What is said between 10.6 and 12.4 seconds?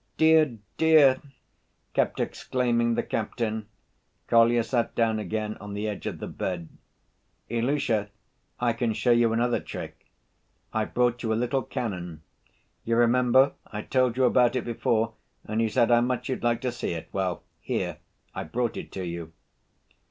I've brought you a little cannon.